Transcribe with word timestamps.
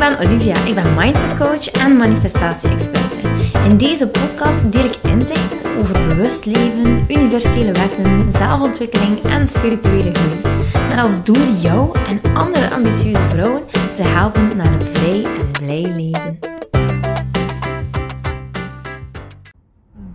ben 0.00 0.18
Olivia. 0.18 0.64
Ik 0.64 0.74
ben 0.74 0.94
mindset 0.94 1.34
coach 1.38 1.70
en 1.70 1.96
manifestatie-experte. 1.96 3.18
In 3.64 3.76
deze 3.76 4.08
podcast 4.08 4.72
deel 4.72 4.84
ik 4.84 4.96
inzichten 5.02 5.76
over 5.78 6.06
bewust 6.08 6.44
leven, 6.44 7.04
universele 7.08 7.72
wetten, 7.72 8.32
zelfontwikkeling 8.32 9.22
en 9.22 9.48
spirituele 9.48 10.10
groei. 10.12 10.40
Met 10.88 10.98
als 10.98 11.24
doel 11.24 11.52
jou 11.60 11.98
en 12.08 12.20
andere 12.34 12.70
ambitieuze 12.70 13.22
vrouwen 13.28 13.62
te 13.94 14.02
helpen 14.02 14.56
naar 14.56 14.72
een 14.72 14.86
vrij 14.86 15.24
en 15.24 15.50
blij 15.50 15.92
leven. 15.96 16.38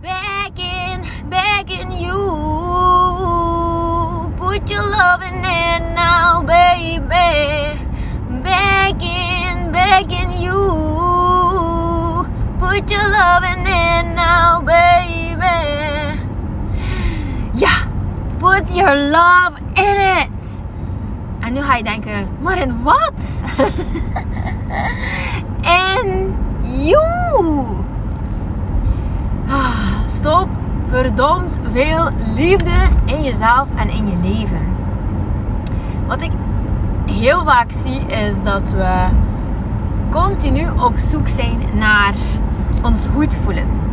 Begging, 0.00 1.06
begging 1.28 2.00
you. 2.00 2.44
Put 4.34 4.68
your 4.68 4.88
loving 4.88 5.44
in 5.44 5.92
now, 5.94 6.46
baby. 6.46 7.75
Begging, 9.86 10.32
you. 10.42 10.62
Put 12.58 12.90
your 12.90 13.06
loving 13.08 13.62
in 13.66 14.14
now, 14.16 14.60
baby. 14.60 16.18
Ja, 17.54 17.74
put 18.38 18.74
your 18.74 18.96
love 18.96 19.54
in 19.74 19.96
it. 20.22 20.62
En 21.40 21.52
nu 21.52 21.62
ga 21.62 21.76
je 21.76 21.82
denken, 21.82 22.28
maar 22.40 22.58
in 22.58 22.82
wat? 22.82 23.44
in 25.60 26.34
you. 26.62 27.66
Ah, 29.48 29.76
Stop 30.06 30.48
verdomd 30.86 31.58
veel 31.72 32.08
liefde 32.34 32.88
in 33.04 33.22
jezelf 33.24 33.68
en 33.76 33.90
in 33.90 34.06
je 34.10 34.16
leven. 34.16 34.66
Wat 36.06 36.22
ik 36.22 36.30
heel 37.06 37.44
vaak 37.44 37.70
zie 37.70 38.00
is 38.00 38.42
dat 38.42 38.70
we 38.70 39.06
continu 40.22 40.68
op 40.78 40.92
zoek 40.96 41.28
zijn 41.28 41.60
naar 41.74 42.14
ons 42.82 43.06
goed 43.14 43.34
voelen. 43.34 43.84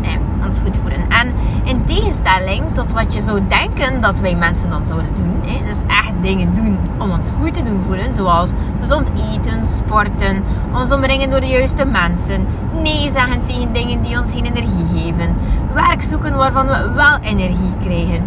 Ons 0.45 0.59
goed 0.59 0.77
voelen. 0.77 1.09
En 1.09 1.33
in 1.63 1.85
tegenstelling 1.85 2.73
tot 2.73 2.91
wat 2.91 3.13
je 3.13 3.21
zou 3.21 3.41
denken 3.47 4.01
dat 4.01 4.19
wij 4.19 4.35
mensen 4.35 4.69
dan 4.69 4.87
zouden 4.87 5.13
doen. 5.13 5.41
Hè, 5.45 5.65
dus 5.65 5.77
echt 5.87 6.11
dingen 6.21 6.53
doen 6.53 6.77
om 6.97 7.11
ons 7.11 7.31
goed 7.41 7.53
te 7.53 7.63
doen 7.63 7.81
voelen. 7.81 8.15
Zoals 8.15 8.51
gezond 8.79 9.09
eten, 9.31 9.67
sporten, 9.67 10.43
ons 10.73 10.91
omringen 10.91 11.29
door 11.29 11.39
de 11.39 11.47
juiste 11.47 11.85
mensen. 11.85 12.45
Nee 12.81 13.11
zeggen 13.13 13.45
tegen 13.45 13.73
dingen 13.73 14.01
die 14.01 14.19
ons 14.19 14.31
geen 14.31 14.45
energie 14.45 14.85
geven. 14.95 15.35
Werk 15.73 16.03
zoeken 16.03 16.35
waarvan 16.35 16.67
we 16.67 16.91
wel 16.93 17.17
energie 17.21 17.73
krijgen. 17.81 18.23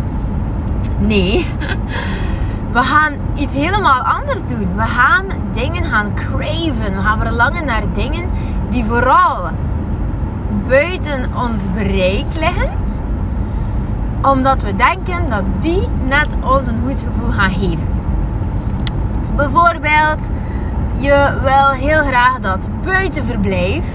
Nee. 0.98 1.46
We 2.76 2.82
gaan 2.82 3.12
iets 3.34 3.56
helemaal 3.56 4.00
anders 4.00 4.46
doen. 4.46 4.76
We 4.76 4.82
gaan 4.82 5.24
dingen 5.52 5.84
gaan 5.84 6.14
craven. 6.14 6.94
We 6.94 7.00
gaan 7.02 7.18
verlangen 7.18 7.64
naar 7.64 7.82
dingen 7.92 8.30
die 8.70 8.84
vooral 8.84 9.50
buiten 10.68 11.30
ons 11.36 11.70
bereik 11.70 12.34
liggen. 12.34 12.70
Omdat 14.22 14.62
we 14.62 14.74
denken 14.74 15.30
dat 15.30 15.42
die 15.60 15.88
net 16.02 16.36
ons 16.44 16.66
een 16.66 16.80
goed 16.86 17.04
gevoel 17.06 17.30
gaan 17.30 17.50
geven. 17.50 17.86
Bijvoorbeeld, 19.36 20.28
je 20.96 21.38
wil 21.42 21.68
heel 21.68 22.02
graag 22.02 22.38
dat 22.38 22.68
buitenverblijf. 22.84 23.86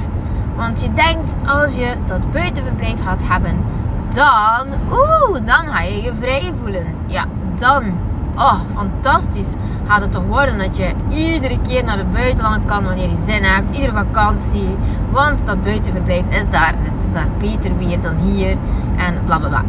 Want 0.56 0.82
je 0.82 0.94
denkt 0.94 1.36
als 1.46 1.76
je 1.76 1.94
dat 2.06 2.32
buitenverblijf 2.32 3.04
gaat 3.04 3.24
hebben, 3.28 3.66
dan, 4.14 4.68
oeh, 4.92 5.46
dan 5.46 5.68
ga 5.68 5.82
je 5.82 6.02
je 6.02 6.14
vrij 6.20 6.54
voelen. 6.62 6.86
Ja, 7.06 7.26
dan 7.56 8.10
oh, 8.36 8.60
fantastisch 8.76 9.54
gaat 9.88 10.02
het 10.02 10.12
toch 10.12 10.26
worden 10.28 10.58
dat 10.58 10.78
je 10.78 10.94
iedere 11.10 11.60
keer 11.62 11.84
naar 11.84 11.98
het 11.98 12.14
buitenland 12.14 12.66
kan 12.66 12.84
wanneer 12.84 13.10
je 13.10 13.18
zin 13.18 13.44
hebt. 13.44 13.76
Iedere 13.76 13.94
vakantie. 13.94 14.78
Want 15.12 15.46
dat 15.46 15.64
buitenverblijf 15.64 16.24
is 16.30 16.50
daar. 16.50 16.74
Het 16.78 17.04
is 17.04 17.14
daar 17.14 17.28
beter 17.38 17.78
weer 17.78 18.02
dan 18.02 18.16
hier. 18.16 18.58
En 18.98 19.24
bla 19.26 19.40
bla 19.40 19.48
bla. 19.48 19.64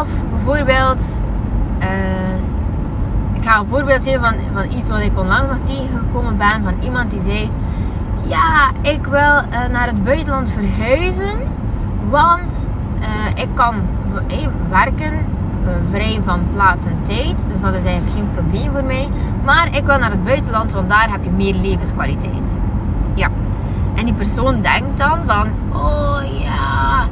Of 0.00 0.08
bijvoorbeeld... 0.30 1.20
Uh, 1.82 1.86
ik 3.32 3.44
ga 3.44 3.58
een 3.58 3.66
voorbeeld 3.66 4.04
geven 4.04 4.20
van, 4.20 4.34
van 4.52 4.78
iets 4.78 4.88
wat 4.88 5.00
ik 5.00 5.18
onlangs 5.18 5.50
nog 5.50 5.58
tegengekomen 5.64 6.36
ben. 6.36 6.62
Van 6.62 6.74
iemand 6.80 7.10
die 7.10 7.20
zei... 7.20 7.50
Ja, 8.24 8.70
ik 8.82 9.04
wil 9.04 9.20
uh, 9.20 9.66
naar 9.70 9.86
het 9.86 10.04
buitenland 10.04 10.50
verhuizen. 10.50 11.38
Want 12.10 12.66
uh, 13.00 13.42
ik 13.42 13.48
kan 13.54 13.74
werken 14.70 15.26
vrij 15.90 16.20
van 16.24 16.40
plaats 16.54 16.84
en 16.84 17.02
tijd. 17.02 17.48
Dus 17.48 17.60
dat 17.60 17.74
is 17.74 17.84
eigenlijk 17.84 18.16
geen 18.16 18.30
probleem 18.30 18.72
voor 18.72 18.84
mij. 18.84 19.08
Maar 19.44 19.76
ik 19.76 19.84
wil 19.84 19.98
naar 19.98 20.10
het 20.10 20.24
buitenland, 20.24 20.72
want 20.72 20.88
daar 20.88 21.10
heb 21.10 21.24
je 21.24 21.30
meer 21.30 21.54
levenskwaliteit. 21.54 22.58
Ja. 23.14 23.28
En 23.94 24.04
die 24.04 24.14
persoon 24.14 24.60
denkt 24.62 24.98
dan 24.98 25.18
van, 25.26 25.48
oh 25.72 26.20
ja, 26.42 27.06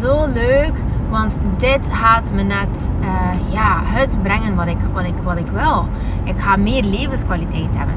zo 0.00 0.26
leuk. 0.26 0.82
Want 1.10 1.38
dit 1.56 1.88
gaat 1.92 2.32
me 2.32 2.42
net 2.42 2.90
uh, 3.00 3.52
ja, 3.52 3.80
het 3.84 4.22
brengen 4.22 4.54
wat 4.54 4.66
ik, 4.66 4.78
wat, 4.92 5.04
ik, 5.04 5.14
wat 5.24 5.38
ik 5.38 5.46
wil. 5.46 5.88
Ik 6.24 6.40
ga 6.40 6.56
meer 6.56 6.84
levenskwaliteit 6.84 7.76
hebben. 7.76 7.94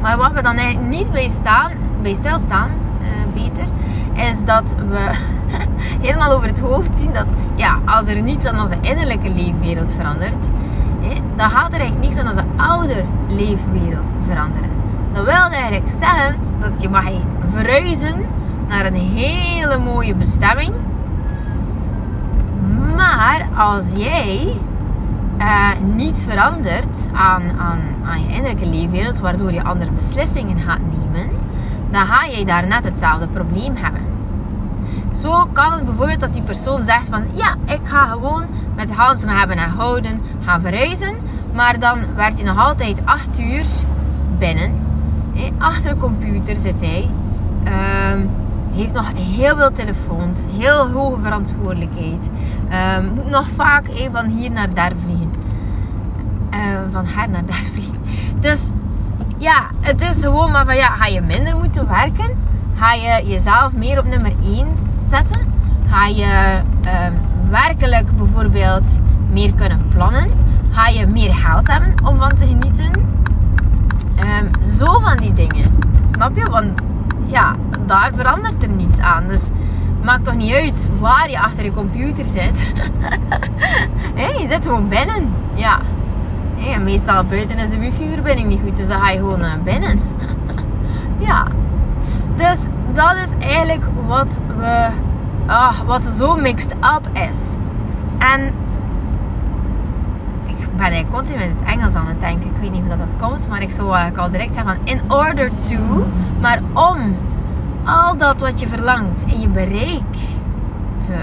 Maar 0.00 0.16
wat 0.16 0.32
we 0.32 0.42
dan 0.42 0.88
niet 0.88 1.12
bij, 1.12 1.28
staan, 1.28 1.72
bij 2.02 2.14
stilstaan, 2.14 2.70
beter, 3.34 3.64
is 4.14 4.44
dat 4.44 4.74
we 4.88 5.10
helemaal 6.06 6.32
over 6.32 6.48
het 6.48 6.60
hoofd 6.60 6.98
zien 6.98 7.12
dat 7.12 7.26
ja, 7.54 7.78
als 7.84 8.08
er 8.08 8.22
niets 8.22 8.44
aan 8.44 8.60
onze 8.60 8.76
innerlijke 8.80 9.30
leefwereld 9.30 9.92
verandert, 9.92 10.48
dan 11.36 11.50
gaat 11.50 11.72
er 11.72 11.80
eigenlijk 11.80 12.04
niets 12.04 12.18
aan 12.18 12.26
onze 12.26 12.44
ouder 12.56 13.04
leefwereld 13.28 14.12
veranderen. 14.26 14.70
Dat 15.12 15.24
wil 15.24 15.34
eigenlijk 15.34 15.90
zeggen 15.90 16.36
dat 16.60 16.82
je 16.82 16.88
mag 16.88 17.04
verhuizen 17.54 18.26
naar 18.68 18.86
een 18.86 18.94
hele 18.94 19.78
mooie 19.78 20.14
bestemming. 20.14 20.74
Maar 22.96 23.48
als 23.56 23.92
jij 23.96 24.56
uh, 25.38 25.70
niets 25.94 26.24
verandert 26.24 27.08
aan, 27.12 27.42
aan, 27.58 27.80
aan 28.04 28.20
je 28.20 28.28
innerlijke 28.28 28.66
leefwereld, 28.66 29.18
waardoor 29.18 29.52
je 29.52 29.64
andere 29.64 29.90
beslissingen 29.90 30.58
gaat 30.58 30.80
nemen, 30.80 31.30
dan 31.90 32.06
ga 32.06 32.28
jij 32.28 32.44
daar 32.44 32.66
net 32.66 32.84
hetzelfde 32.84 33.28
probleem 33.28 33.76
hebben. 33.76 34.00
Zo 35.20 35.48
kan 35.52 35.72
het 35.72 35.84
bijvoorbeeld 35.84 36.20
dat 36.20 36.32
die 36.32 36.42
persoon 36.42 36.84
zegt 36.84 37.08
van 37.08 37.22
ja, 37.32 37.56
ik 37.64 37.80
ga 37.82 38.06
gewoon 38.06 38.44
met 38.76 38.90
Hans 38.90 39.24
me 39.24 39.32
hebben 39.32 39.56
en 39.56 39.70
houden 39.70 40.20
gaan 40.44 40.60
verhuizen. 40.60 41.14
Maar 41.54 41.78
dan 41.78 41.98
werd 42.16 42.34
hij 42.40 42.44
nog 42.44 42.66
altijd 42.66 43.00
8 43.04 43.40
uur 43.40 43.66
binnen. 44.38 44.86
Achter 45.58 45.90
de 45.90 45.96
computer 45.96 46.56
zit 46.56 46.80
hij. 46.80 47.10
Ehm, 47.64 48.26
heeft 48.72 48.92
nog 48.92 49.08
heel 49.14 49.56
veel 49.56 49.72
telefoons. 49.72 50.44
Heel 50.58 50.90
hoge 50.90 51.20
verantwoordelijkheid. 51.20 52.28
Ehm, 52.68 53.04
moet 53.14 53.30
nog 53.30 53.48
vaak 53.48 53.86
van 54.12 54.26
hier 54.26 54.50
naar 54.50 54.74
daar 54.74 54.92
vliegen. 55.04 55.30
Ehm, 56.50 56.90
van 56.92 57.06
haar 57.06 57.28
naar 57.28 57.46
daar 57.46 57.66
vliegen. 57.72 58.00
Dus 58.40 58.60
ja, 59.38 59.66
het 59.80 60.00
is 60.00 60.22
gewoon 60.22 60.50
maar 60.50 60.64
van 60.64 60.76
ja, 60.76 60.88
ga 60.88 61.06
je 61.06 61.20
minder 61.20 61.56
moeten 61.56 61.88
werken? 61.88 62.30
Ga 62.76 62.92
je 62.92 63.26
jezelf 63.26 63.72
meer 63.72 63.98
op 63.98 64.04
nummer 64.04 64.32
1 64.42 64.66
zetten? 65.10 65.52
Ga 65.86 66.06
je 66.06 66.60
um, 67.06 67.50
werkelijk 67.50 68.16
bijvoorbeeld 68.16 68.98
meer 69.30 69.54
kunnen 69.54 69.88
plannen? 69.88 70.30
Ga 70.70 70.88
je 70.88 71.06
meer 71.06 71.34
geld 71.34 71.68
hebben 71.68 72.06
om 72.06 72.18
van 72.18 72.36
te 72.36 72.46
genieten? 72.46 72.90
Um, 74.20 74.64
zo 74.78 74.98
van 74.98 75.16
die 75.16 75.32
dingen. 75.32 75.78
Snap 76.12 76.36
je? 76.36 76.50
Want 76.50 76.80
ja, 77.26 77.54
daar 77.86 78.10
verandert 78.16 78.62
er 78.62 78.68
niets 78.68 78.98
aan. 78.98 79.26
Dus 79.26 79.48
maakt 80.02 80.24
toch 80.24 80.34
niet 80.34 80.52
uit 80.52 80.88
waar 81.00 81.30
je 81.30 81.40
achter 81.40 81.64
je 81.64 81.72
computer 81.72 82.24
zit. 82.24 82.72
hey, 84.20 84.40
je 84.40 84.48
zit 84.48 84.66
gewoon 84.66 84.88
binnen. 84.88 85.32
Ja. 85.54 85.80
En 86.66 86.82
meestal 86.82 87.24
buiten 87.24 87.58
is 87.58 87.70
de 87.70 87.78
wifi-verbinding 87.78 88.48
niet 88.48 88.60
goed, 88.64 88.76
dus 88.76 88.88
dan 88.88 89.00
ga 89.00 89.10
je 89.10 89.18
gewoon 89.18 89.40
uh, 89.40 89.52
binnen. 89.64 89.98
ja. 91.28 91.46
Dus 92.36 92.58
dat 92.92 93.14
is 93.16 93.46
eigenlijk 93.46 93.84
wat 94.06 94.38
we, 94.58 94.88
ah, 95.46 95.80
wat 95.86 96.04
zo 96.04 96.36
mixed 96.36 96.72
up 96.72 97.08
is. 97.12 97.38
En 98.18 98.46
ik 100.46 100.56
ben 100.76 100.86
eigenlijk 100.86 101.10
continu 101.10 101.38
met 101.38 101.48
het 101.58 101.68
Engels 101.68 101.94
aan 101.94 102.06
het 102.06 102.20
denken. 102.20 102.46
Ik 102.46 102.60
weet 102.60 102.70
niet 102.70 102.80
hoe 102.80 102.88
dat, 102.88 102.98
dat 102.98 103.28
komt, 103.28 103.48
maar 103.48 103.62
ik 103.62 103.70
zou 103.70 103.86
eigenlijk 103.88 104.18
al 104.18 104.30
direct 104.30 104.54
zeggen 104.54 104.76
van 104.76 104.86
in 104.94 105.12
order 105.12 105.50
to, 105.68 106.06
maar 106.40 106.60
om 106.72 107.16
al 107.84 108.16
dat 108.16 108.40
wat 108.40 108.60
je 108.60 108.68
verlangt 108.68 109.24
in 109.26 109.40
je 109.40 109.48
bereik 109.48 110.16
te, 111.00 111.14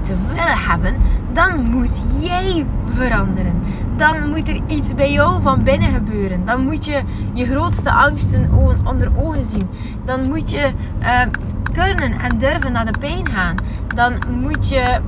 te 0.00 0.14
willen 0.28 0.58
hebben, 0.68 0.96
dan 1.32 1.70
moet 1.70 2.02
jij 2.18 2.66
veranderen. 2.94 3.62
Dan 3.98 4.28
moet 4.28 4.48
er 4.48 4.60
iets 4.66 4.94
bij 4.94 5.12
jou 5.12 5.42
van 5.42 5.62
binnen 5.62 5.92
gebeuren. 5.92 6.44
Dan 6.44 6.64
moet 6.64 6.84
je 6.84 7.02
je 7.32 7.46
grootste 7.46 7.92
angsten 7.92 8.50
onder 8.84 9.10
ogen 9.16 9.44
zien. 9.46 9.68
Dan 10.04 10.28
moet 10.28 10.50
je 10.50 10.70
uh, 11.00 11.20
kunnen 11.72 12.20
en 12.20 12.38
durven 12.38 12.72
naar 12.72 12.92
de 12.92 12.98
pijn 12.98 13.28
gaan. 13.28 13.56
Dan 13.94 14.14
moet 14.40 14.68
je 14.68 15.00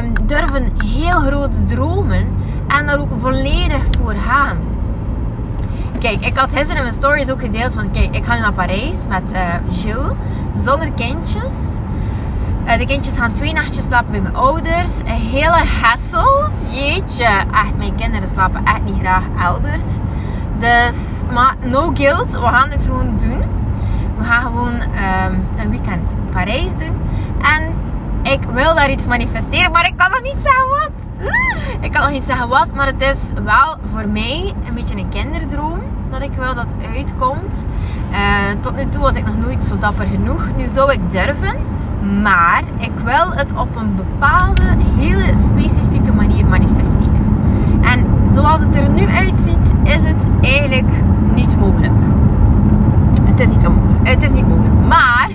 um, 0.00 0.26
durven 0.26 0.68
heel 0.84 1.20
groot 1.20 1.68
dromen 1.68 2.26
en 2.68 2.86
daar 2.86 2.98
ook 2.98 3.12
volledig 3.20 3.82
voor 4.00 4.14
gaan. 4.14 4.58
kijk, 5.98 6.24
ik 6.24 6.36
had 6.36 6.54
gisteren 6.54 6.76
in 6.76 6.82
mijn 6.82 6.94
stories 6.94 7.30
ook 7.30 7.40
gedeeld 7.40 7.74
van, 7.74 7.90
kijk, 7.90 8.16
ik 8.16 8.24
ga 8.24 8.38
naar 8.38 8.52
Parijs 8.52 8.96
met 9.08 9.32
uh, 9.32 9.54
Jules, 9.82 10.12
zonder 10.64 10.92
kindjes. 10.92 11.78
Uh, 12.66 12.78
de 12.78 12.86
kindjes 12.86 13.18
gaan 13.18 13.32
twee 13.32 13.52
nachtjes 13.52 13.84
slapen 13.84 14.10
bij 14.10 14.20
mijn 14.20 14.34
ouders. 14.36 14.98
Een 14.98 15.06
hele 15.06 15.64
hassel. 15.80 16.48
Jeetje, 16.66 17.24
echt, 17.52 17.76
mijn 17.76 17.94
kinderen 17.94 18.28
slapen 18.28 18.64
echt 18.64 18.82
niet 18.84 18.98
graag 18.98 19.24
elders. 19.40 19.84
Dus, 20.58 21.22
maar 21.32 21.56
no 21.64 21.90
guilt, 21.94 22.32
we 22.32 22.46
gaan 22.46 22.70
dit 22.70 22.84
gewoon 22.84 23.18
doen. 23.18 23.40
We 24.18 24.24
gaan 24.24 24.42
gewoon 24.42 24.74
um, 24.74 25.46
een 25.56 25.70
weekend 25.70 26.16
Parijs 26.30 26.76
doen. 26.76 27.00
En 27.42 27.74
ik 28.22 28.42
wil 28.52 28.74
daar 28.74 28.90
iets 28.90 29.06
manifesteren, 29.06 29.72
maar 29.72 29.86
ik 29.86 29.96
kan 29.96 30.10
nog 30.10 30.22
niet 30.22 30.38
zeggen 30.42 30.68
wat. 30.68 30.90
Ik 31.80 31.92
kan 31.92 32.02
nog 32.02 32.10
niet 32.10 32.24
zeggen 32.24 32.48
wat, 32.48 32.74
maar 32.74 32.86
het 32.86 33.00
is 33.00 33.16
wel 33.44 33.76
voor 33.84 34.08
mij 34.08 34.54
een 34.68 34.74
beetje 34.74 34.96
een 34.96 35.08
kinderdroom 35.08 35.80
dat 36.10 36.22
ik 36.22 36.32
wil 36.32 36.54
dat 36.54 36.74
uitkomt. 36.94 37.64
Uh, 38.10 38.18
tot 38.60 38.76
nu 38.76 38.88
toe 38.88 39.00
was 39.00 39.14
ik 39.14 39.26
nog 39.26 39.36
nooit 39.36 39.64
zo 39.64 39.78
dapper 39.78 40.06
genoeg. 40.06 40.48
Nu 40.56 40.66
zou 40.66 40.92
ik 40.92 41.10
durven, 41.10 41.56
maar 42.22 42.62
ik 42.78 42.92
wil 43.04 43.32
het 43.32 43.52
op 43.56 43.76
een 43.76 43.94
bepaalde, 43.94 44.62
hele 44.98 45.34
specifieke 45.34 46.12
manier 46.12 46.46
manifesteren. 46.46 47.22
En 47.80 48.06
zoals 48.30 48.60
het 48.60 48.76
er 48.76 48.90
nu 48.90 49.06
uitziet, 49.06 49.74
is 49.82 50.04
het 50.04 50.28
eigenlijk 50.40 50.90
niet 51.34 51.58
mogelijk. 51.58 52.00
Het 53.24 53.40
is 53.40 53.48
niet 53.48 53.66
onmogelijk. 53.66 54.08
Het 54.08 54.22
is 54.22 54.30
niet 54.30 54.48
mogelijk. 54.48 54.86
Maar 54.88 55.30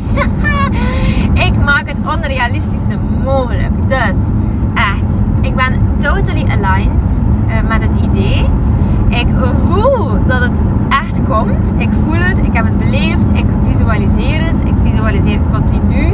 ik 1.47 1.63
maak 1.63 1.87
het 1.87 1.97
onrealistische 2.05 2.97
mogelijk. 3.23 3.89
Dus 3.89 4.17
echt, 4.73 5.13
ik 5.41 5.55
ben 5.55 5.73
totally 5.97 6.45
aligned 6.49 7.19
uh, 7.47 7.53
met 7.67 7.81
het 7.81 8.01
idee. 8.01 8.45
Ik 9.09 9.27
voel 9.67 10.25
dat 10.27 10.41
het 10.41 10.59
echt 10.89 11.21
komt. 11.29 11.73
Ik 11.77 11.89
voel 12.05 12.15
het, 12.15 12.39
ik 12.39 12.53
heb 12.53 12.65
het 12.65 12.77
beleefd, 12.77 13.29
ik 13.33 13.45
visualiseer 13.67 14.45
het, 14.45 14.59
ik 14.59 14.73
visualiseer 14.83 15.39
het 15.39 15.49
continu. 15.51 16.13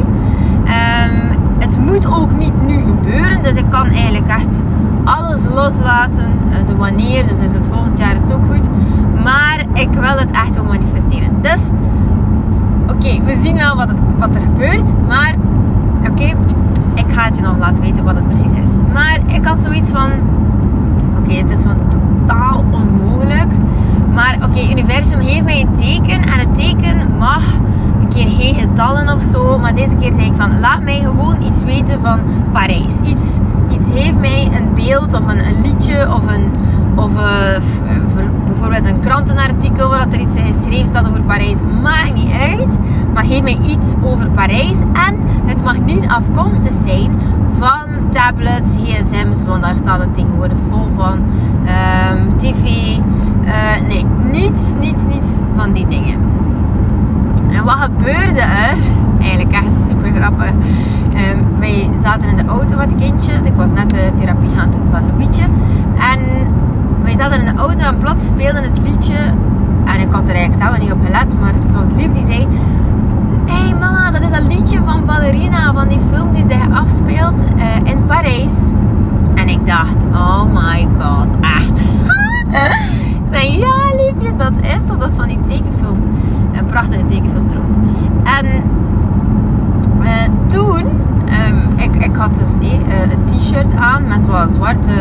Um, 0.64 1.38
het 1.60 1.80
moet 1.80 2.06
ook 2.06 2.38
niet 2.38 2.62
nu 2.62 2.80
gebeuren, 2.80 3.44
dus 3.44 3.56
ik 3.56 3.66
kan 3.70 3.86
eigenlijk 3.86 4.28
echt 4.28 4.64
alles 5.04 5.46
loslaten. 5.46 6.32
Uh, 6.50 6.68
de 6.68 6.76
wanneer, 6.76 7.28
dus 7.28 7.40
is 7.40 7.54
het 7.54 7.68
volgend 7.72 7.98
jaar 7.98 8.16
is 8.16 8.22
het 8.22 8.34
ook 8.34 8.46
goed. 8.52 8.70
Maar 9.24 9.66
ik 9.74 9.90
wil 9.92 10.18
het 10.18 10.32
echt 10.32 10.56
wel 10.56 10.64
manifesteren. 10.64 11.30
Dus, 11.42 11.62
oké, 12.88 13.24
we 13.24 13.40
zien 13.44 13.56
wel 13.56 13.76
wat, 13.76 13.88
het, 13.88 13.98
wat 14.20 14.36
er 14.36 14.42
gebeurt. 14.42 15.08
Maar, 15.08 15.36
oké, 16.10 16.36
ik 16.96 17.06
ga 17.08 17.24
het 17.24 17.36
je 17.36 17.42
nog 17.42 17.58
laten 17.58 17.84
weten 17.84 18.04
wat 18.04 18.16
het 18.16 18.28
precies 18.28 18.54
is. 18.54 18.70
Maar 18.94 19.20
ik 19.28 19.46
had 19.46 19.60
zoiets 19.60 19.92
van, 19.92 20.12
oké, 21.20 21.34
het 21.34 21.50
is 21.50 21.66
wat 21.66 21.78
totaal 21.88 22.64
onmogelijk. 22.72 23.52
Maar 24.14 24.38
oké, 24.44 24.72
universum 24.72 25.20
heeft 25.20 25.44
mij 25.44 25.62
een 25.62 25.76
teken 25.76 26.22
en 26.22 26.40
het 26.40 26.56
teken 26.56 27.18
mag 27.18 27.44
keer 28.14 28.30
geen 28.30 28.56
getallen 28.56 29.14
of 29.14 29.22
zo. 29.22 29.60
Maar 29.60 29.76
deze 29.76 29.96
keer 29.96 30.14
zei 30.14 30.26
ik 30.26 30.36
van, 30.36 30.60
laat 30.60 30.82
mij 30.82 31.00
gewoon 31.00 31.42
iets 31.42 31.64
weten 31.64 32.00
van 32.02 32.20
Parijs. 32.52 32.96
Iets, 33.04 33.38
iets 33.70 33.90
heeft 33.90 34.20
mij 34.20 34.50
een 34.52 34.74
beeld 34.74 35.14
of 35.14 35.28
een, 35.28 35.62
liedje 35.62 36.14
of 36.14 36.36
een... 36.36 36.52
Of 36.96 37.12
uh, 37.12 37.60
bijvoorbeeld 38.46 38.86
een 38.86 39.00
krantenartikel 39.00 39.90
waar 39.90 40.08
er 40.12 40.20
iets 40.20 40.40
geschreven 40.40 40.88
staat 40.88 41.10
over 41.10 41.22
Parijs. 41.22 41.58
Maakt 41.82 42.14
niet 42.14 42.32
uit. 42.32 42.78
Maar 43.14 43.24
geef 43.24 43.42
mij 43.42 43.58
iets 43.66 43.94
over 44.04 44.30
Parijs. 44.30 44.78
En 44.94 45.20
het 45.46 45.64
mag 45.64 45.80
niet 45.80 46.08
afkomstig 46.08 46.74
zijn 46.74 47.12
van 47.60 48.10
tablets, 48.12 48.76
gsm's. 48.76 49.46
Want 49.46 49.62
daar 49.62 49.76
staat 49.76 50.00
het 50.00 50.14
tegenwoordig 50.14 50.58
vol 50.70 50.88
van. 50.96 51.20
Um, 52.12 52.38
tv. 52.38 52.64
Uh, 53.46 53.88
nee, 53.88 54.06
niets, 54.32 54.62
niets, 54.80 55.02
niets 55.04 55.40
van 55.56 55.74
die 55.74 55.88
dingen. 55.88 56.33
En 57.54 57.64
wat 57.64 57.76
gebeurde 57.76 58.42
er? 58.42 58.78
Eigenlijk 59.20 59.52
echt 59.52 59.88
super 59.88 60.12
grappig. 60.12 60.50
Um, 60.50 61.60
wij 61.60 61.90
zaten 62.04 62.30
in 62.30 62.36
de 62.36 62.46
auto 62.46 62.78
met 62.78 62.90
de 62.90 62.96
kindjes. 62.96 63.44
Ik 63.44 63.54
was 63.54 63.72
net 63.72 63.90
de 63.90 64.12
therapie 64.16 64.50
gaan 64.56 64.72
doen 64.72 64.90
van 64.92 65.08
Louietje. 65.08 65.44
En 65.96 66.20
wij 67.04 67.16
zaten 67.18 67.40
in 67.40 67.56
de 67.56 67.62
auto 67.62 67.80
en 67.80 67.98
plots 67.98 68.28
speelde 68.28 68.60
het 68.60 68.80
liedje. 68.84 69.18
En 69.86 70.00
ik 70.00 70.12
had 70.12 70.30
er 70.30 70.36
eigenlijk 70.36 70.64
zelf 70.64 70.80
niet 70.80 70.92
op 70.92 71.06
gelet, 71.06 71.40
maar 71.40 71.54
het 71.54 71.76
was 71.76 71.88
lief 71.96 72.12
die 72.12 72.26
zei: 72.26 72.48
Hé 73.46 73.54
hey 73.54 73.74
mama, 73.80 74.12
dat 74.12 74.22
is 74.22 74.32
dat 74.32 74.44
liedje 74.44 74.80
van 74.86 75.06
Ballerina, 75.06 75.74
van 75.74 75.88
die 75.88 76.00
film 76.12 76.34
die 76.34 76.46
zich 76.48 76.70
afspeelt 76.74 77.44
uh, 77.58 77.92
in 77.92 78.06
Parijs. 78.06 78.54
En 79.36 79.48
ik 79.48 79.66
dacht: 79.66 80.04
Oh 80.14 80.44
my 80.44 80.88
god, 81.00 81.28
echt. 81.42 81.80
ik 83.24 83.32
zei: 83.32 83.60
Ja, 83.60 83.76
liefje, 84.04 84.36
dat 84.36 84.54
is 84.62 84.88
zo. 84.88 84.98
Dat 84.98 85.10
is 85.10 85.16
van 85.16 85.28
die 85.28 85.40
tekenfilm. 85.48 86.00
Een 86.54 86.66
prachtige 86.66 87.06
tekenfilm 87.06 87.48
trouwens. 87.48 87.74
En 88.24 88.64
uh, 90.02 90.48
toen 90.48 91.02
Um, 91.48 91.78
ik, 91.78 91.96
ik 91.96 92.16
had 92.16 92.36
dus 92.36 92.70
eh, 92.70 93.12
een 93.12 93.26
t-shirt 93.26 93.74
aan 93.74 94.08
met 94.08 94.26
wat 94.26 94.52
zwarte, 94.52 94.92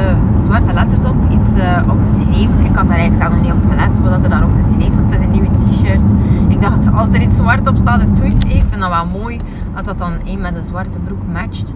zwarte 0.42 0.72
letters 0.72 1.04
op, 1.04 1.14
iets 1.30 1.56
uh, 1.56 1.80
opgeschreven. 1.90 2.58
Ik 2.58 2.76
had 2.76 2.86
daar 2.86 2.96
eigenlijk 2.96 3.14
zelf 3.14 3.30
nog 3.30 3.40
niet 3.40 3.52
op 3.52 3.70
gelet 3.70 4.00
wat 4.00 4.22
er 4.22 4.30
daarop 4.30 4.50
geschreven 4.62 4.92
stond. 4.92 5.10
Het 5.10 5.20
is 5.20 5.26
een 5.26 5.30
nieuwe 5.30 5.50
t-shirt. 5.56 6.02
Ik 6.48 6.60
dacht, 6.60 6.92
als 6.92 7.08
er 7.08 7.20
iets 7.22 7.36
zwart 7.36 7.68
op 7.68 7.76
staat, 7.76 8.02
is 8.02 8.08
het 8.08 8.16
zoiets. 8.16 8.44
Ik 8.44 8.64
vind 8.68 8.80
dat 8.80 8.90
wel 8.90 9.20
mooi 9.20 9.36
dat 9.74 9.84
dat 9.84 9.98
dan 9.98 10.12
een 10.24 10.40
met 10.40 10.56
een 10.56 10.64
zwarte 10.64 10.98
broek 10.98 11.20
matcht. 11.32 11.74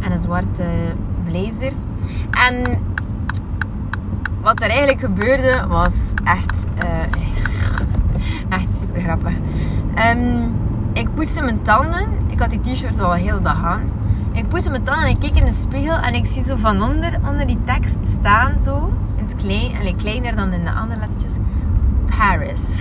En 0.00 0.12
een 0.12 0.18
zwarte 0.18 0.64
blazer. 1.24 1.72
En 2.30 2.78
wat 4.42 4.62
er 4.62 4.68
eigenlijk 4.68 5.00
gebeurde, 5.00 5.64
was 5.68 6.12
echt, 6.24 6.66
uh, 6.76 6.88
echt 8.48 8.78
super 8.78 9.00
grappig. 9.00 9.34
Um, 10.14 10.54
ik 10.92 11.14
poetste 11.14 11.42
mijn 11.42 11.62
tanden. 11.62 12.08
Ik 12.28 12.40
had 12.40 12.50
die 12.50 12.60
t-shirt 12.60 13.00
al 13.00 13.10
de 13.10 13.18
hele 13.18 13.42
dag 13.42 13.64
aan. 13.64 13.90
Ik 14.32 14.48
poetste 14.48 14.70
mijn 14.70 14.82
tanden 14.82 15.04
en 15.04 15.10
ik 15.10 15.20
keek 15.20 15.34
in 15.34 15.44
de 15.44 15.52
spiegel 15.52 15.96
en 15.98 16.14
ik 16.14 16.26
zie 16.26 16.44
zo 16.44 16.56
van 16.56 16.82
onder, 16.82 17.18
onder 17.28 17.46
die 17.46 17.58
tekst 17.64 17.98
staan 18.18 18.52
zo. 18.64 18.92
In 19.16 19.24
het 19.24 19.34
klein, 19.34 19.76
alleen 19.80 19.96
kleiner 19.96 20.36
dan 20.36 20.52
in 20.52 20.64
de 20.64 20.70
andere 20.70 21.00
lettertjes. 21.00 21.32
Paris. 22.16 22.80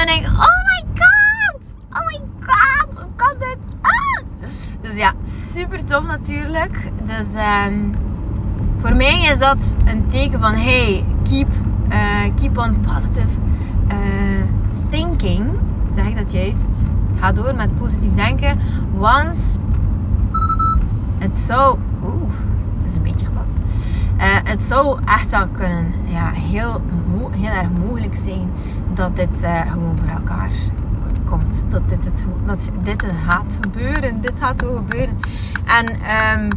en 0.00 0.08
ik, 0.08 0.26
oh 0.26 0.62
my 0.68 0.84
god! 0.94 1.60
Oh 1.90 2.06
my 2.06 2.20
god! 2.40 2.96
Hoe 2.96 3.12
kan 3.16 3.34
dit? 3.38 3.58
Ah! 3.80 4.22
Dus 4.80 4.96
ja, 4.96 5.12
super 5.52 5.84
tof 5.84 6.04
natuurlijk. 6.06 6.90
Dus 7.04 7.26
um, 7.66 7.94
voor 8.78 8.96
mij 8.96 9.22
is 9.22 9.38
dat 9.38 9.76
een 9.84 10.08
teken 10.08 10.40
van 10.40 10.54
hey, 10.54 11.04
keep, 11.30 11.48
uh, 11.92 12.34
keep 12.34 12.58
on 12.58 12.80
positive 12.80 13.28
uh, 13.88 14.42
thinking 14.90 15.60
zeg 15.94 16.06
ik 16.06 16.16
dat 16.16 16.32
juist? 16.32 16.84
Ga 17.18 17.32
door 17.32 17.54
met 17.54 17.74
positief 17.74 18.14
denken. 18.14 18.58
Want 18.94 19.58
het 21.18 21.38
zou. 21.38 21.78
Oeh, 22.04 22.32
het 22.76 22.86
is 22.86 22.94
een 22.94 23.02
beetje 23.02 23.26
glad. 23.26 23.44
Uh, 24.18 24.50
het 24.50 24.64
zou 24.64 24.98
echt 25.04 25.30
wel 25.30 25.48
kunnen, 25.48 25.86
ja, 26.04 26.30
heel, 26.30 26.80
heel 27.30 27.50
erg 27.50 27.70
mogelijk 27.86 28.16
zijn 28.16 28.50
dat 28.94 29.16
dit 29.16 29.46
gewoon 29.68 29.98
voor 29.98 30.10
elkaar 30.10 30.50
komt. 31.24 31.66
Dat 31.68 31.88
dit, 31.88 32.04
het, 32.04 32.26
dat 32.46 32.70
dit 32.82 33.06
gaat 33.24 33.58
gebeuren. 33.60 34.20
Dit 34.20 34.32
gaat 34.38 34.62
gebeuren. 34.62 35.18
En 35.64 35.86
um, 36.40 36.48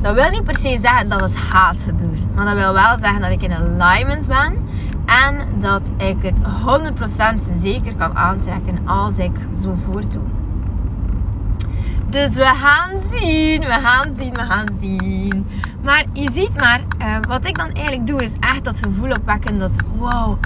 dat 0.00 0.14
wil 0.14 0.30
niet 0.30 0.44
per 0.44 0.56
se 0.56 0.78
zeggen 0.82 1.08
dat 1.08 1.20
het 1.20 1.36
gaat 1.36 1.78
gebeuren. 1.84 2.30
Maar 2.34 2.44
dat 2.44 2.54
wil 2.54 2.72
wel 2.72 2.98
zeggen 3.00 3.20
dat 3.20 3.30
ik 3.30 3.42
in 3.42 3.52
alignment 3.52 4.26
ben 4.26 4.64
en 5.06 5.38
dat 5.60 5.90
ik 5.96 6.16
het 6.22 6.40
100% 6.40 7.60
zeker 7.62 7.94
kan 7.94 8.16
aantrekken 8.16 8.78
als 8.88 9.18
ik 9.18 9.32
zo 9.62 9.74
voortdoe. 9.74 10.22
Dus 12.08 12.34
we 12.34 12.52
gaan 12.54 12.90
zien, 13.12 13.60
we 13.60 13.78
gaan 13.82 14.14
zien, 14.18 14.32
we 14.32 14.40
gaan 14.40 14.66
zien. 14.80 15.46
Maar 15.82 16.04
je 16.12 16.30
ziet 16.32 16.56
maar, 16.56 16.80
uh, 16.98 17.16
wat 17.28 17.46
ik 17.46 17.58
dan 17.58 17.72
eigenlijk 17.72 18.06
doe, 18.06 18.22
is 18.22 18.30
echt 18.40 18.64
dat 18.64 18.78
gevoel 18.82 19.10
opwekken 19.10 19.58
dat, 19.58 19.70
wow, 19.96 20.36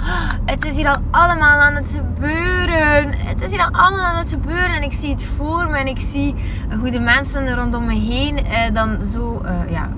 het 0.45 0.65
is 0.65 0.71
hier 0.75 0.87
al 0.87 1.00
allemaal 1.11 1.59
aan 1.59 1.75
het 1.75 1.95
gebeuren. 1.95 3.13
Het 3.13 3.41
is 3.41 3.51
hier 3.51 3.59
al 3.59 3.71
allemaal 3.71 4.05
aan 4.05 4.17
het 4.17 4.29
gebeuren 4.29 4.75
en 4.75 4.83
ik 4.83 4.93
zie 4.93 5.09
het 5.09 5.23
voor 5.23 5.69
me 5.69 5.77
en 5.77 5.87
ik 5.87 5.99
zie 5.99 6.35
hoe 6.79 6.91
de 6.91 6.99
mensen 6.99 7.55
rondom 7.55 7.85
me 7.85 7.93
heen 7.93 8.37
uh, 8.37 8.73
dan 8.73 9.05
zo, 9.05 9.41
uh, 9.45 9.71
ja, 9.71 9.89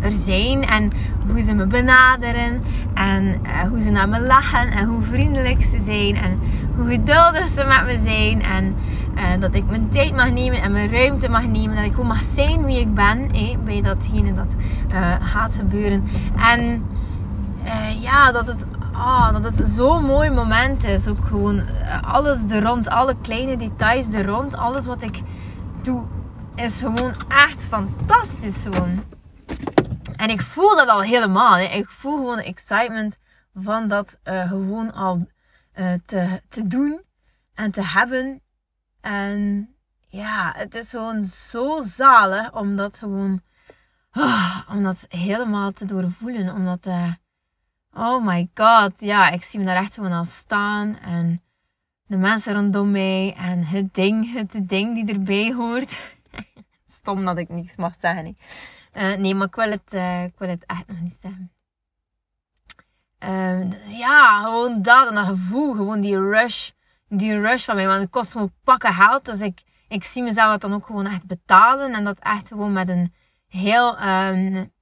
er 0.00 0.12
zijn 0.12 0.64
en 0.64 0.90
hoe 1.30 1.40
ze 1.40 1.54
me 1.54 1.66
benaderen 1.66 2.62
en 2.94 3.40
hoe 3.68 3.80
ze 3.80 3.90
naar 3.90 4.08
me 4.08 4.20
lachen 4.20 4.70
en 4.70 4.86
hoe 4.86 5.02
vriendelijk 5.02 5.64
ze 5.64 5.80
zijn 5.80 6.16
en 6.16 6.38
hoe 6.76 6.88
geduldig 6.88 7.48
ze 7.48 7.64
met 7.64 7.84
me 7.86 8.10
zijn 8.10 8.42
en 8.42 8.74
dat 9.40 9.54
ik 9.54 9.64
mijn 9.68 9.88
tijd 9.88 10.14
mag 10.14 10.30
nemen 10.30 10.62
en 10.62 10.72
mijn 10.72 10.90
ruimte 10.90 11.28
mag 11.28 11.46
nemen, 11.46 11.76
dat 11.76 11.84
ik 11.84 11.90
gewoon 11.90 12.06
mag 12.06 12.22
zijn 12.34 12.64
wie 12.64 12.80
ik 12.80 12.94
ben 12.94 13.30
eh, 13.32 13.56
bij 13.64 13.82
datgene 13.82 14.34
dat 14.34 14.54
gaat 15.20 15.56
gebeuren 15.56 16.04
en 16.36 16.84
ja, 18.00 18.32
dat 18.32 18.46
het 18.46 18.64
Oh, 18.92 19.32
dat 19.32 19.58
het 19.58 19.68
zo'n 19.68 20.04
mooi 20.04 20.30
moment 20.30 20.84
is. 20.84 21.08
Ook 21.08 21.24
gewoon 21.24 21.62
alles 22.02 22.38
er 22.50 22.62
rond, 22.62 22.88
alle 22.88 23.16
kleine 23.20 23.56
details 23.56 24.12
er 24.12 24.26
rond, 24.26 24.54
alles 24.54 24.86
wat 24.86 25.02
ik 25.02 25.20
doe, 25.82 26.06
is 26.54 26.80
gewoon 26.80 27.14
echt 27.28 27.64
fantastisch. 27.64 28.62
Gewoon. 28.62 29.04
En 30.16 30.28
ik 30.28 30.40
voel 30.40 30.76
dat 30.76 30.88
al 30.88 31.02
helemaal. 31.02 31.54
Hè. 31.54 31.64
Ik 31.64 31.88
voel 31.88 32.16
gewoon 32.16 32.38
excitement 32.38 33.18
van 33.54 33.88
dat 33.88 34.18
uh, 34.24 34.48
gewoon 34.48 34.92
al 34.92 35.26
uh, 35.74 35.92
te, 36.06 36.42
te 36.48 36.66
doen 36.66 37.02
en 37.54 37.70
te 37.70 37.86
hebben. 37.86 38.42
En 39.00 39.68
ja, 40.08 40.52
het 40.56 40.74
is 40.74 40.90
gewoon 40.90 41.24
zo 41.24 41.80
zalig 41.80 42.52
om 42.52 42.76
dat 42.76 42.98
gewoon, 42.98 43.42
oh, 44.12 44.60
om 44.70 44.82
dat 44.82 45.06
helemaal 45.08 45.72
te 45.72 45.84
doorvoelen. 45.84 46.54
Omdat, 46.54 46.86
uh, 46.86 47.12
oh 47.94 48.24
my 48.24 48.50
god, 48.54 48.92
ja, 48.98 49.30
ik 49.30 49.42
zie 49.42 49.58
me 49.58 49.64
daar 49.64 49.76
echt 49.76 49.94
gewoon 49.94 50.12
al 50.12 50.24
staan. 50.24 50.98
En 50.98 51.42
de 52.06 52.16
mensen 52.16 52.54
rondom 52.54 52.90
mij 52.90 53.34
en 53.36 53.64
het 53.64 53.94
ding, 53.94 54.32
het 54.32 54.68
ding 54.68 54.94
die 54.94 55.14
erbij 55.14 55.52
hoort. 55.52 56.00
Stom 56.86 57.24
dat 57.24 57.38
ik 57.38 57.48
niks 57.48 57.76
mag 57.76 57.94
zeggen. 58.00 58.36
Uh, 58.94 59.14
nee, 59.14 59.34
maar 59.34 59.46
ik 59.46 59.54
wil, 59.54 59.70
het, 59.70 59.94
uh, 59.94 60.24
ik 60.24 60.32
het 60.38 60.66
echt 60.66 60.86
nog 60.86 61.00
niet 61.00 61.16
zeggen. 61.20 61.52
Uh, 63.24 63.70
dus 63.70 63.96
ja, 63.96 64.42
gewoon 64.42 64.82
dat 64.82 65.08
en 65.08 65.14
dat 65.14 65.26
gevoel, 65.26 65.74
gewoon 65.74 66.00
die 66.00 66.18
rush, 66.18 66.70
die 67.08 67.40
rush 67.40 67.64
van 67.64 67.74
mij. 67.74 67.86
Want 67.86 68.00
het 68.00 68.10
kost 68.10 68.34
me 68.34 68.50
pakken 68.64 68.94
geld, 68.94 69.24
dus 69.24 69.40
ik, 69.40 69.62
ik 69.88 70.04
zie 70.04 70.22
mezelf 70.22 70.50
dat 70.50 70.60
dan 70.60 70.74
ook 70.74 70.86
gewoon 70.86 71.06
echt 71.06 71.24
betalen. 71.24 71.94
En 71.94 72.04
dat 72.04 72.18
echt 72.18 72.48
gewoon 72.48 72.72
met 72.72 72.88
een 72.88 73.14
heel, 73.48 74.02
um, 74.02 74.72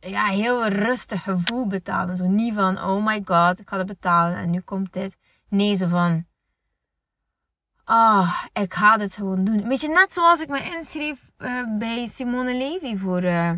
ja, 0.00 0.24
heel 0.26 0.66
rustig 0.66 1.22
gevoel 1.22 1.66
betalen. 1.66 2.16
Zo 2.16 2.26
niet 2.26 2.54
van, 2.54 2.82
oh 2.82 3.06
my 3.06 3.22
god, 3.24 3.60
ik 3.60 3.68
ga 3.68 3.78
het 3.78 3.86
betalen 3.86 4.36
en 4.36 4.50
nu 4.50 4.60
komt 4.60 4.92
dit. 4.92 5.16
Nee, 5.48 5.74
zo 5.74 5.86
van, 5.86 6.26
ah, 7.84 8.18
oh, 8.18 8.62
ik 8.62 8.74
ga 8.74 8.96
dit 8.96 9.14
gewoon 9.14 9.44
doen. 9.44 9.58
Een 9.58 9.68
beetje 9.68 9.88
net 9.88 10.12
zoals 10.12 10.40
ik 10.40 10.48
me 10.48 10.74
inschreef 10.76 11.30
uh, 11.38 11.78
bij 11.78 12.06
Simone 12.06 12.54
Levy 12.54 12.96
voor, 12.96 13.22
uh, 13.22 13.52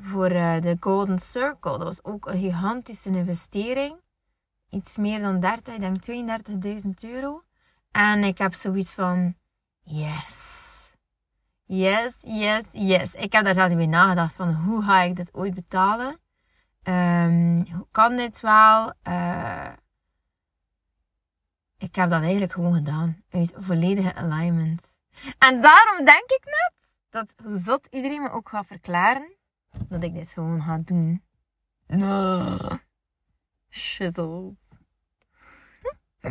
voor 0.00 0.30
uh, 0.32 0.60
de 0.60 0.76
Golden 0.80 1.18
Circle. 1.18 1.78
Dat 1.78 1.82
was 1.82 2.04
ook 2.04 2.26
een 2.26 2.38
gigantische 2.38 3.10
investering. 3.10 3.96
Iets 4.70 4.96
meer 4.96 5.20
dan 5.20 5.40
30, 5.40 5.74
ik 5.74 5.80
denk 5.80 6.82
32.000 6.84 6.88
euro. 7.00 7.42
En 7.90 8.24
ik 8.24 8.38
heb 8.38 8.54
zoiets 8.54 8.94
van, 8.94 9.34
yes. 9.82 10.57
Yes, 11.70 12.12
yes, 12.22 12.62
yes. 12.72 13.14
Ik 13.14 13.32
heb 13.32 13.44
daar 13.44 13.54
zelfs 13.54 13.68
niet 13.68 13.78
mee 13.78 13.86
nagedacht 13.86 14.34
van 14.34 14.54
hoe 14.54 14.82
ga 14.82 15.00
ik 15.00 15.16
dit 15.16 15.34
ooit 15.34 15.54
betalen? 15.54 16.20
Um, 16.82 17.66
hoe 17.72 17.86
kan 17.90 18.16
dit 18.16 18.40
wel? 18.40 18.92
Uh, 19.08 19.72
ik 21.78 21.94
heb 21.94 22.10
dat 22.10 22.22
eigenlijk 22.22 22.52
gewoon 22.52 22.74
gedaan. 22.74 23.22
Uit 23.30 23.52
volledige 23.56 24.14
alignment. 24.14 24.82
En 25.38 25.60
daarom 25.60 26.04
denk 26.04 26.30
ik 26.30 26.44
net 26.44 26.72
dat 27.10 27.34
hoe 27.44 27.56
zot 27.56 27.86
iedereen 27.90 28.22
me 28.22 28.30
ook 28.30 28.48
gaat 28.48 28.66
verklaren, 28.66 29.36
dat 29.88 30.02
ik 30.02 30.14
dit 30.14 30.32
gewoon 30.32 30.62
ga 30.62 30.78
doen. 30.84 31.24
No. 31.86 32.56
Shizzles. 33.70 34.56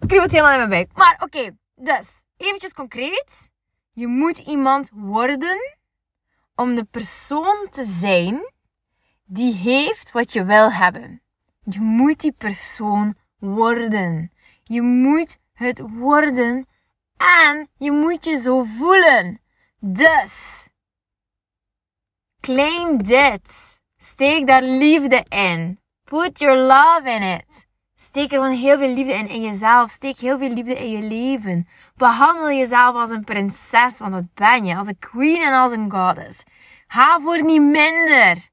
ik 0.00 0.08
kreeg 0.08 0.22
het 0.22 0.32
helemaal 0.32 0.52
in 0.52 0.58
mijn 0.58 0.70
buik. 0.70 0.92
Maar 0.92 1.20
oké, 1.22 1.56
dus 1.74 2.22
eventjes 2.36 2.72
concreet. 2.72 3.50
Je 3.98 4.06
moet 4.06 4.38
iemand 4.38 4.90
worden 4.94 5.76
om 6.54 6.74
de 6.74 6.84
persoon 6.84 7.66
te 7.70 7.84
zijn 7.84 8.52
die 9.24 9.54
heeft 9.54 10.12
wat 10.12 10.32
je 10.32 10.44
wil 10.44 10.72
hebben. 10.72 11.22
Je 11.64 11.80
moet 11.80 12.20
die 12.20 12.32
persoon 12.32 13.14
worden. 13.38 14.32
Je 14.64 14.82
moet 14.82 15.38
het 15.52 15.80
worden 15.80 16.66
en 17.16 17.68
je 17.76 17.92
moet 17.92 18.24
je 18.24 18.36
zo 18.36 18.62
voelen. 18.62 19.40
Dus, 19.78 20.68
claim 22.40 23.02
dit. 23.02 23.80
Steek 23.96 24.46
daar 24.46 24.62
liefde 24.62 25.24
in. 25.28 25.80
Put 26.04 26.38
your 26.38 26.58
love 26.58 27.10
in 27.10 27.22
it. 27.22 27.66
Steek 27.96 28.32
er 28.32 28.42
gewoon 28.42 28.56
heel 28.56 28.78
veel 28.78 28.94
liefde 28.94 29.12
in 29.12 29.28
in 29.28 29.42
jezelf. 29.42 29.90
Steek 29.90 30.18
heel 30.18 30.38
veel 30.38 30.50
liefde 30.50 30.74
in 30.74 30.90
je 30.90 31.02
leven. 31.02 31.68
Behandel 31.98 32.50
jezelf 32.50 32.94
als 32.94 33.10
een 33.10 33.24
prinses, 33.24 33.98
want 33.98 34.12
dat 34.12 34.34
ben 34.34 34.64
je. 34.64 34.76
Als 34.76 34.88
een 34.88 34.98
queen 34.98 35.42
en 35.42 35.52
als 35.52 35.72
een 35.72 35.90
goddess. 35.90 36.42
Ga 36.86 37.20
voor 37.20 37.42
niet 37.42 37.62
minder. 37.62 38.48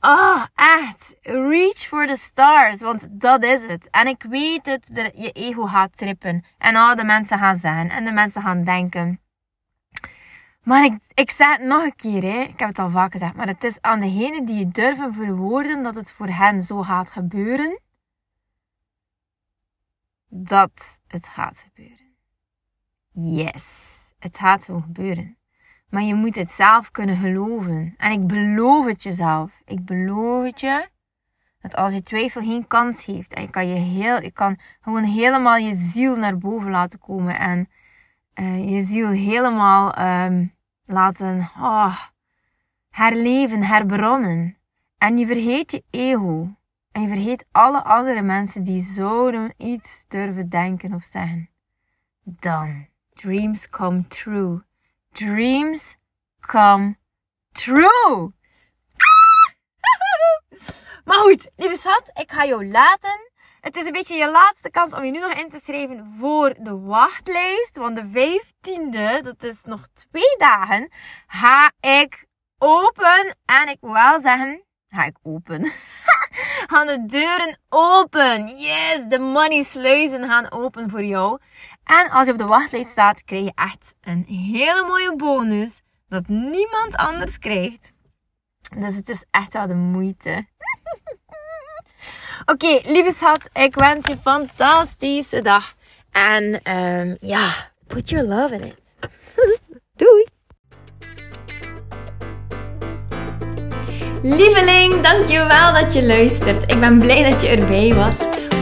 Oh, 0.00 0.44
echt. 0.54 1.16
Reach 1.20 1.78
for 1.78 2.06
the 2.06 2.16
stars, 2.16 2.80
want 2.80 3.08
dat 3.10 3.42
is 3.42 3.66
het. 3.66 3.90
En 3.90 4.06
ik 4.06 4.22
weet 4.28 4.64
dat 4.64 5.10
je 5.14 5.32
ego 5.32 5.66
gaat 5.66 5.96
trippen. 5.96 6.44
En 6.58 6.76
al 6.76 6.96
de 6.96 7.04
mensen 7.04 7.38
gaan 7.38 7.56
zijn. 7.56 7.90
En 7.90 8.04
de 8.04 8.12
mensen 8.12 8.42
gaan 8.42 8.64
denken. 8.64 9.20
Maar 10.62 10.84
ik, 10.84 10.98
ik 11.14 11.30
zeg 11.30 11.56
het 11.56 11.66
nog 11.66 11.82
een 11.82 11.96
keer, 11.96 12.22
hè. 12.22 12.40
ik 12.40 12.58
heb 12.58 12.68
het 12.68 12.78
al 12.78 12.90
vaak 12.90 13.12
gezegd. 13.12 13.34
Maar 13.34 13.46
het 13.46 13.64
is 13.64 13.80
aan 13.80 14.00
degenen 14.00 14.44
die 14.44 14.64
het 14.64 14.74
durven 14.74 15.14
verwoorden 15.14 15.82
dat 15.82 15.94
het 15.94 16.12
voor 16.12 16.28
hen 16.28 16.62
zo 16.62 16.82
gaat 16.82 17.10
gebeuren. 17.10 17.80
Dat 20.28 21.00
het 21.06 21.28
gaat 21.28 21.58
gebeuren. 21.58 22.03
Yes, 23.16 23.64
het 24.18 24.38
gaat 24.38 24.62
zo 24.62 24.80
gebeuren. 24.80 25.36
Maar 25.88 26.02
je 26.02 26.14
moet 26.14 26.34
het 26.34 26.50
zelf 26.50 26.90
kunnen 26.90 27.16
geloven. 27.16 27.94
En 27.96 28.12
ik 28.12 28.26
beloof 28.26 28.86
het 28.86 29.02
jezelf. 29.02 29.60
Ik 29.64 29.84
beloof 29.84 30.44
het 30.44 30.60
je. 30.60 30.88
Dat 31.60 31.76
als 31.76 31.92
je 31.92 32.02
twijfel 32.02 32.42
geen 32.42 32.66
kans 32.66 33.04
heeft. 33.04 33.32
En 33.32 33.42
je 33.42 33.50
kan, 33.50 33.68
je 33.68 33.74
heel, 33.74 34.22
je 34.22 34.30
kan 34.30 34.58
gewoon 34.80 35.04
helemaal 35.04 35.56
je 35.56 35.74
ziel 35.74 36.16
naar 36.16 36.38
boven 36.38 36.70
laten 36.70 36.98
komen. 36.98 37.38
En 37.38 37.68
uh, 38.34 38.70
je 38.70 38.84
ziel 38.84 39.08
helemaal 39.08 39.98
um, 40.26 40.52
laten 40.84 41.50
oh, 41.58 42.00
herleven, 42.90 43.62
herbronnen. 43.62 44.56
En 44.98 45.18
je 45.18 45.26
vergeet 45.26 45.70
je 45.70 45.84
ego. 45.90 46.56
En 46.92 47.02
je 47.02 47.08
vergeet 47.08 47.46
alle 47.50 47.82
andere 47.82 48.22
mensen 48.22 48.64
die 48.64 48.82
zouden 48.82 49.54
iets 49.56 50.04
durven 50.08 50.48
denken 50.48 50.94
of 50.94 51.04
zeggen. 51.04 51.50
Dan, 52.24 52.86
dreams 53.14 53.66
come 53.66 54.04
true. 54.08 54.62
Dreams 55.14 55.96
come 56.40 56.96
true. 57.52 58.32
maar 61.04 61.18
goed, 61.18 61.50
lieve 61.56 61.76
schat, 61.76 62.10
ik 62.14 62.32
ga 62.32 62.46
jou 62.46 62.68
laten. 62.68 63.32
Het 63.60 63.76
is 63.76 63.86
een 63.86 63.92
beetje 63.92 64.16
je 64.16 64.30
laatste 64.30 64.70
kans 64.70 64.94
om 64.94 65.04
je 65.04 65.10
nu 65.10 65.18
nog 65.18 65.32
in 65.32 65.50
te 65.50 65.60
schrijven 65.62 66.14
voor 66.18 66.54
de 66.58 66.78
wachtlijst. 66.78 67.76
Want 67.76 67.96
de 67.96 68.04
15e, 68.04 69.22
dat 69.22 69.42
is 69.42 69.56
nog 69.64 69.88
twee 69.94 70.36
dagen, 70.38 70.92
ga 71.26 71.72
ik 71.80 72.26
open. 72.58 73.36
En 73.44 73.68
ik 73.68 73.78
wil 73.80 73.92
wel 73.92 74.20
zeggen, 74.20 74.64
ga 74.88 75.04
ik 75.04 75.16
open. 75.22 75.62
gaan 76.70 76.86
de 76.86 77.04
deuren 77.06 77.58
open. 77.68 78.58
Yes, 78.58 79.06
de 79.08 79.18
money 79.18 79.62
sluizen 79.62 80.28
gaan 80.28 80.50
open 80.50 80.90
voor 80.90 81.04
jou. 81.04 81.38
En 81.84 82.10
als 82.10 82.26
je 82.26 82.32
op 82.32 82.38
de 82.38 82.44
wachtlijst 82.44 82.90
staat, 82.90 83.24
krijg 83.24 83.44
je 83.44 83.52
echt 83.54 83.94
een 84.00 84.24
hele 84.24 84.84
mooie 84.86 85.16
bonus 85.16 85.80
dat 86.08 86.28
niemand 86.28 86.96
anders 86.96 87.38
krijgt. 87.38 87.92
Dus 88.76 88.96
het 88.96 89.08
is 89.08 89.24
echt 89.30 89.52
wel 89.52 89.66
de 89.66 89.74
moeite. 89.74 90.46
Oké, 92.46 92.66
okay, 92.66 92.92
lieve 92.92 93.12
schat, 93.16 93.48
ik 93.52 93.74
wens 93.74 94.06
je 94.06 94.12
een 94.12 94.18
fantastische 94.18 95.42
dag. 95.42 95.74
En 96.10 96.72
um, 96.76 97.16
ja, 97.20 97.54
put 97.86 98.08
your 98.08 98.26
love 98.26 98.54
in 98.54 98.64
it. 98.64 98.78
Doei! 100.00 100.26
Lieveling, 104.22 105.00
dankjewel 105.00 105.72
dat 105.72 105.94
je 105.94 106.06
luistert. 106.06 106.70
Ik 106.70 106.80
ben 106.80 106.98
blij 106.98 107.30
dat 107.30 107.40
je 107.42 107.48
erbij 107.48 107.94
was. 107.94 108.16